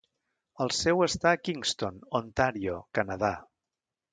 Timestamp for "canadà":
2.99-3.31